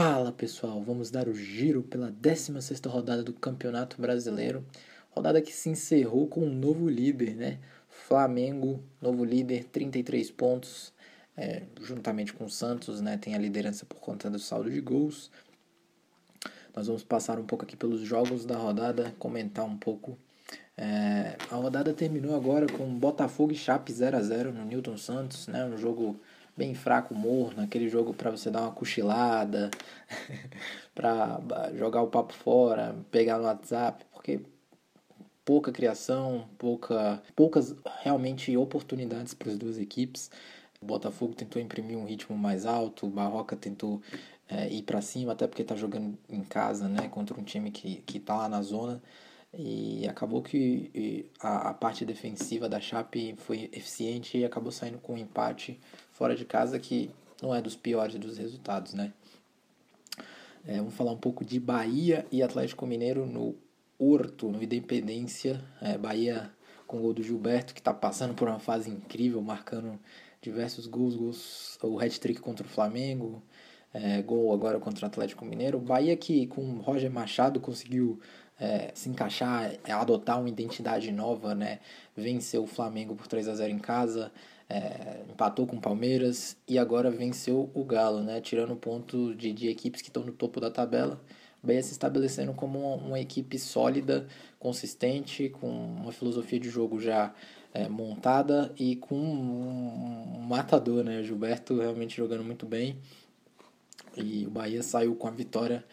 [0.00, 4.64] Fala pessoal, vamos dar o giro pela 16 rodada do Campeonato Brasileiro.
[5.10, 7.58] Rodada que se encerrou com um novo líder, né?
[7.88, 10.94] Flamengo, novo líder, 33 pontos,
[11.36, 13.16] é, juntamente com o Santos, né?
[13.18, 15.32] Tem a liderança por conta do saldo de gols.
[16.76, 20.16] Nós vamos passar um pouco aqui pelos jogos da rodada, comentar um pouco.
[20.76, 25.48] É, a rodada terminou agora com Botafogo e Chape 0 a 0 no Newton Santos,
[25.48, 25.64] né?
[25.64, 26.20] Um jogo
[26.58, 29.70] bem fraco, morno, aquele jogo para você dar uma cochilada,
[30.92, 31.40] para
[31.76, 34.40] jogar o papo fora, pegar no WhatsApp, porque
[35.44, 40.30] pouca criação, pouca, poucas realmente oportunidades para as duas equipes.
[40.80, 44.02] O Botafogo tentou imprimir um ritmo mais alto, o Barroca tentou
[44.48, 48.02] é, ir para cima, até porque está jogando em casa, né, contra um time que
[48.02, 49.00] que está lá na zona.
[49.54, 55.14] E acabou que a, a parte defensiva da Chape foi eficiente e acabou saindo com
[55.14, 55.80] um empate
[56.12, 59.12] fora de casa que não é dos piores dos resultados, né?
[60.66, 63.56] É, vamos falar um pouco de Bahia e Atlético Mineiro no
[63.98, 65.64] Horto, no Independência.
[65.80, 66.50] É, Bahia
[66.86, 69.98] com o gol do Gilberto, que está passando por uma fase incrível, marcando
[70.40, 73.42] diversos gols, gols o hat-trick contra o Flamengo,
[73.92, 75.78] é, gol agora contra o Atlético Mineiro.
[75.78, 78.18] Bahia que com o Roger Machado conseguiu
[78.60, 81.78] é, se encaixar, é, adotar uma identidade nova, né?
[82.16, 84.32] Venceu o Flamengo por 3 a 0 em casa,
[84.68, 88.40] é, empatou com o Palmeiras e agora venceu o Galo, né?
[88.40, 91.20] Tirando ponto de, de equipes que estão no topo da tabela.
[91.62, 94.26] Bahia se estabelecendo como uma, uma equipe sólida,
[94.58, 97.34] consistente, com uma filosofia de jogo já
[97.74, 101.22] é, montada e com um, um, matador, né?
[101.22, 102.96] Gilberto realmente jogando muito bem.
[104.16, 105.84] E o Bahia saiu com a vitória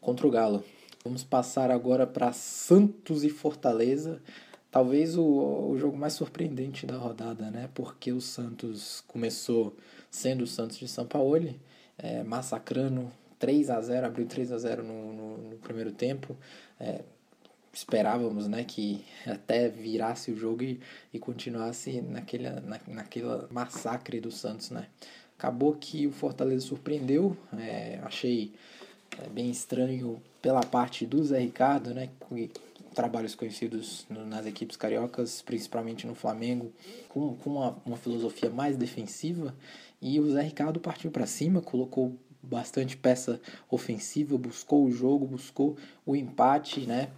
[0.00, 0.64] contra o Galo.
[1.04, 4.22] Vamos passar agora para Santos e Fortaleza.
[4.70, 7.68] Talvez o, o jogo mais surpreendente da rodada, né?
[7.74, 9.76] Porque o Santos começou
[10.10, 11.54] sendo o Santos de São Paulo,
[11.98, 16.36] é, massacrando 3 a 0 abriu 3 a 0 no, no, no primeiro tempo.
[16.78, 17.00] É,
[17.72, 20.80] esperávamos né, que até virasse o jogo e,
[21.12, 24.70] e continuasse naquele, na, naquela massacre do Santos.
[24.70, 24.86] Né?
[25.36, 27.36] Acabou que o Fortaleza surpreendeu.
[27.58, 28.52] É, achei
[29.18, 32.10] é bem estranho pela parte do Zé Ricardo, né?
[32.20, 32.48] Com
[32.94, 36.72] trabalhos conhecidos nas equipes cariocas, principalmente no Flamengo,
[37.08, 39.54] com, com uma, uma filosofia mais defensiva.
[40.00, 43.40] E o Zé Ricardo partiu para cima, colocou bastante peça
[43.70, 47.08] ofensiva, buscou o jogo, buscou o empate, né?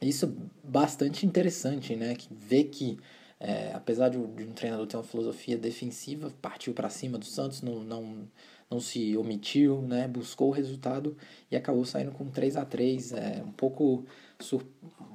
[0.00, 2.16] Isso é bastante interessante, né?
[2.30, 2.98] Vê que
[3.44, 7.60] é, apesar de, de, um treinador ter uma filosofia defensiva, partiu para cima do Santos,
[7.60, 8.28] não, não,
[8.70, 10.06] não se omitiu, né?
[10.06, 11.16] buscou o resultado
[11.50, 14.06] e acabou saindo com 3 a 3 é um pouco
[14.38, 14.64] sur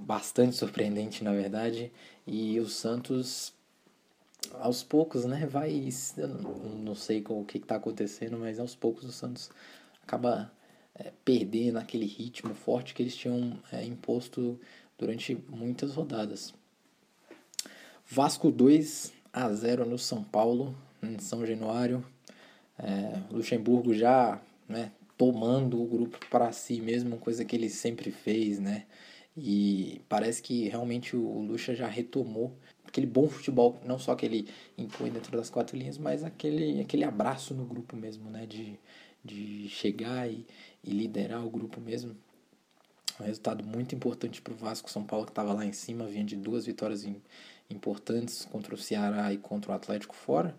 [0.02, 1.90] bastante surpreendente na verdade
[2.26, 3.54] e o Santos
[4.56, 5.90] aos poucos né vai
[6.84, 9.50] não sei o que está acontecendo mas aos poucos o Santos
[10.04, 10.52] acaba
[10.96, 14.60] é, perdendo aquele ritmo forte que eles tinham é, imposto
[14.98, 16.54] durante muitas rodadas
[18.10, 20.74] Vasco 2 a 0 no São Paulo,
[21.04, 22.06] em São Januário.
[22.80, 28.60] É, Luxemburgo já né, tomando o grupo para si mesmo, coisa que ele sempre fez,
[28.60, 28.86] né?
[29.36, 34.48] E parece que realmente o Lucha já retomou aquele bom futebol, não só que ele
[34.78, 38.46] impõe dentro das quatro linhas, mas aquele, aquele abraço no grupo mesmo, né?
[38.46, 38.80] De,
[39.24, 40.46] de chegar e,
[40.82, 42.16] e liderar o grupo mesmo.
[43.20, 44.90] Um resultado muito importante para o Vasco.
[44.90, 47.22] São Paulo que estava lá em cima, vinha de duas vitórias em,
[47.70, 50.56] importantes contra o Ceará e contra o Atlético fora.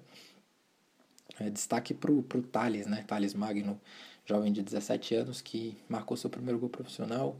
[1.39, 3.05] É, destaque para o Thales, né?
[3.07, 3.81] Thales Magno,
[4.25, 7.37] jovem de 17 anos, que marcou seu primeiro gol profissional.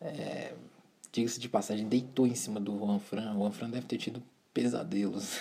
[0.00, 0.54] É,
[1.16, 3.32] Diga-se de passagem, deitou em cima do Juan Fran.
[3.32, 4.22] O Juan Fran deve ter tido
[4.52, 5.38] pesadelos.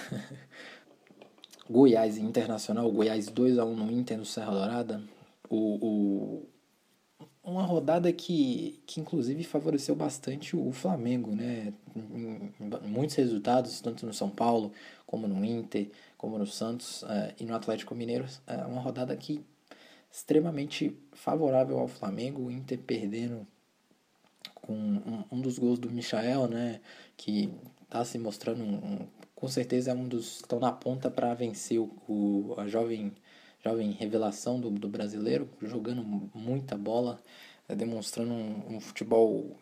[1.69, 5.03] Goiás Internacional, Goiás 2 a 1 no Inter no Serra Dourada.
[5.49, 6.49] O, o,
[7.45, 11.71] uma rodada que, que inclusive favoreceu bastante o Flamengo, né?
[12.83, 14.71] Muitos resultados, tanto no São Paulo,
[15.05, 18.25] como no Inter, como no Santos uh, e no Atlético Mineiro.
[18.47, 19.41] É uma rodada que
[20.11, 23.45] extremamente favorável ao Flamengo, o Inter perdendo
[24.55, 26.81] com um, um dos gols do Michael, né?
[27.15, 27.53] Que
[27.83, 31.33] está se mostrando, um, um, com certeza é um dos que estão na ponta para
[31.35, 33.13] vencer o, o, a jovem
[33.65, 36.03] jovem revelação do, do brasileiro, jogando
[36.33, 37.19] muita bola,
[37.67, 39.57] é, demonstrando um, um, futebol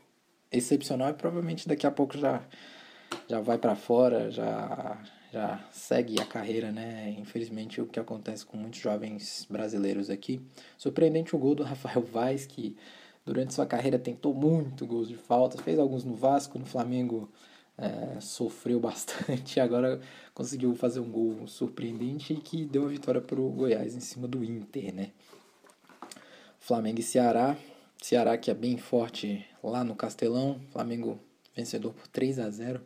[0.51, 2.45] excepcional e provavelmente daqui a pouco já,
[3.29, 5.01] já vai para fora, já,
[5.31, 7.15] já segue a carreira, né?
[7.17, 10.41] Infelizmente o que acontece com muitos jovens brasileiros aqui.
[10.77, 12.75] Surpreendente o gol do Rafael Vaz, que
[13.25, 17.31] durante sua carreira tentou muito gols de faltas, fez alguns no Vasco, no Flamengo
[17.77, 19.99] é, sofreu bastante agora
[20.33, 24.27] conseguiu fazer um gol surpreendente e que deu a vitória para o Goiás em cima
[24.27, 25.11] do Inter, né?
[26.59, 27.57] Flamengo e Ceará.
[28.01, 30.59] Ceará que é bem forte lá no Castelão.
[30.71, 31.19] Flamengo
[31.55, 32.81] vencedor por 3 a 0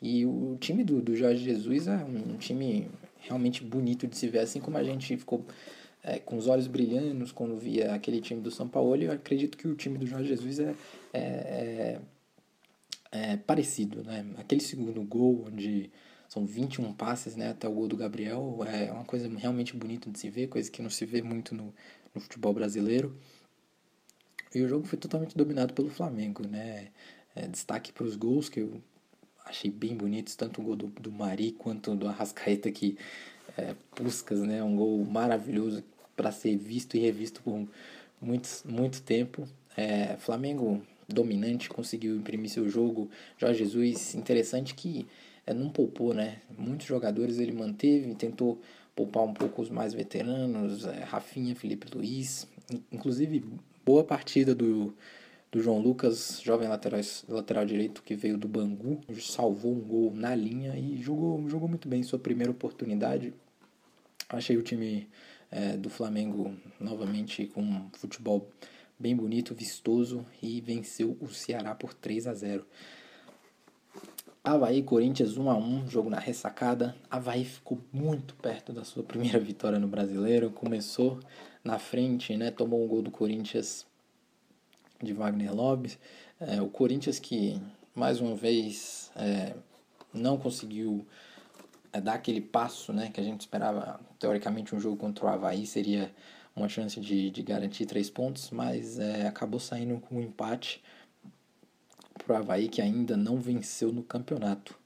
[0.00, 2.88] E o time do, do Jorge Jesus é um time
[3.20, 5.44] realmente bonito de se ver, assim como a gente ficou
[6.02, 8.96] é, com os olhos brilhando quando via aquele time do São Paulo.
[8.96, 10.74] Eu acredito que o time do Jorge Jesus é,
[11.12, 12.00] é, é,
[13.12, 14.24] é parecido, né?
[14.38, 15.90] Aquele segundo gol, onde
[16.28, 20.18] são 21 passes né, até o gol do Gabriel, é uma coisa realmente bonita de
[20.18, 21.74] se ver, coisa que não se vê muito no,
[22.14, 23.14] no futebol brasileiro.
[24.54, 26.88] E o jogo foi totalmente dominado pelo Flamengo, né?
[27.34, 28.82] É, destaque para os gols que eu
[29.44, 32.96] achei bem bonitos, tanto o gol do, do Mari quanto do Arrascaeta que
[33.56, 34.62] é, Puscas, né?
[34.62, 35.84] Um gol maravilhoso
[36.16, 37.68] para ser visto e revisto por
[38.20, 39.46] muito, muito tempo.
[39.76, 43.10] É, Flamengo dominante, conseguiu imprimir seu jogo.
[43.38, 45.06] Jorge Jesus, interessante que
[45.46, 46.40] é, não poupou, né?
[46.56, 48.60] Muitos jogadores ele manteve, tentou
[48.94, 52.46] poupar um pouco os mais veteranos, é, Rafinha, Felipe Luiz.
[52.90, 53.44] Inclusive,
[53.84, 54.94] boa partida do,
[55.50, 60.34] do João Lucas, jovem lateral, lateral direito que veio do Bangu, salvou um gol na
[60.34, 63.34] linha e jogou, jogou muito bem sua primeira oportunidade.
[64.28, 65.08] Achei o time
[65.50, 68.48] é, do Flamengo novamente com um futebol
[68.98, 72.66] bem bonito, vistoso e venceu o Ceará por 3 a 0.
[74.44, 76.96] Havaí Corinthians 1 a 1 jogo na ressacada.
[77.08, 81.20] Havaí ficou muito perto da sua primeira vitória no Brasileiro, começou
[81.62, 82.50] na frente, né?
[82.50, 83.86] Tomou um gol do Corinthians
[85.00, 85.96] de Wagner Lobes.
[86.40, 87.60] É, o Corinthians que
[87.94, 89.54] mais uma vez é,
[90.12, 91.06] não conseguiu
[91.92, 93.10] é, dar aquele passo, né?
[93.14, 96.12] Que a gente esperava teoricamente um jogo contra o Havaí seria
[96.54, 100.82] uma chance de, de garantir três pontos, mas é, acabou saindo com um empate
[102.24, 104.76] para o Havaí, que ainda não venceu no campeonato.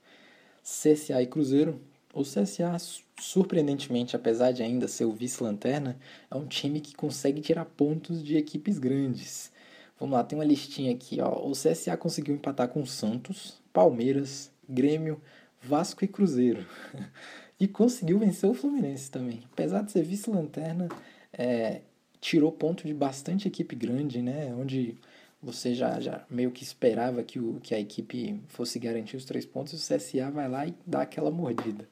[0.62, 1.80] CSA e Cruzeiro.
[2.12, 2.76] O CSA,
[3.20, 5.98] surpreendentemente, apesar de ainda ser o vice-lanterna,
[6.30, 9.52] é um time que consegue tirar pontos de equipes grandes.
[10.00, 11.20] Vamos lá, tem uma listinha aqui.
[11.20, 11.46] Ó.
[11.46, 15.20] O CSA conseguiu empatar com Santos, Palmeiras, Grêmio,
[15.62, 16.66] Vasco e Cruzeiro.
[17.60, 19.42] e conseguiu vencer o Fluminense também.
[19.52, 20.88] Apesar de ser vice-lanterna,
[21.36, 21.82] é,
[22.20, 24.54] tirou ponto de bastante equipe grande, né?
[24.58, 24.96] Onde
[25.42, 29.44] você já, já meio que esperava que, o, que a equipe fosse garantir os três
[29.44, 31.88] pontos, o CSA vai lá e dá aquela mordida.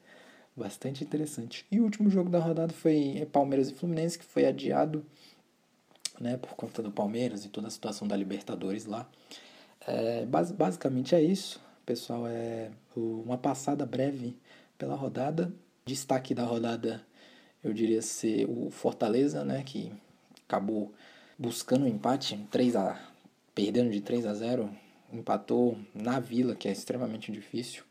[0.57, 1.65] Bastante interessante.
[1.71, 5.05] E o último jogo da rodada foi Palmeiras e Fluminense, que foi adiado
[6.19, 9.07] né, por conta do Palmeiras e toda a situação da Libertadores lá.
[9.85, 12.25] É, basicamente é isso, pessoal.
[12.27, 14.35] É uma passada breve
[14.77, 15.51] pela rodada.
[15.85, 17.05] Destaque da rodada,
[17.65, 19.91] eu diria ser o Fortaleza, né, que
[20.47, 20.93] acabou
[21.37, 23.11] buscando um empate, 3 a
[23.55, 24.69] perdendo de 3 a 0,
[25.11, 27.83] empatou na Vila, que é extremamente difícil.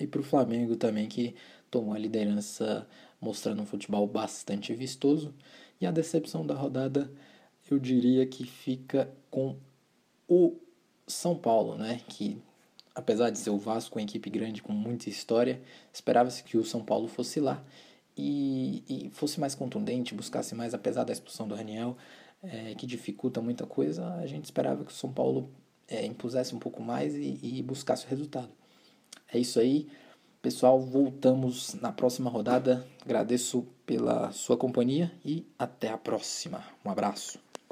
[0.00, 1.36] E para o Flamengo também, que
[1.70, 2.88] tomou a liderança
[3.20, 5.32] mostrando um futebol bastante vistoso.
[5.80, 7.10] E a decepção da rodada,
[7.70, 9.56] eu diria que fica com
[10.26, 10.56] o
[11.06, 12.00] São Paulo, né?
[12.08, 12.42] Que
[12.94, 16.82] apesar de ser o Vasco, uma equipe grande com muita história, esperava-se que o São
[16.84, 17.62] Paulo fosse lá
[18.16, 21.96] e, e, fosse mais contundente, buscasse mais, apesar da expulsão do Raniel,
[22.42, 25.50] é, que dificulta muita coisa, a gente esperava que o São Paulo
[25.88, 28.50] é, impusesse um pouco mais e, e buscasse o resultado.
[29.32, 29.88] É isso aí,
[30.40, 30.80] pessoal.
[30.80, 32.86] Voltamos na próxima rodada.
[33.04, 36.64] Agradeço pela sua companhia e até a próxima.
[36.84, 37.45] Um abraço.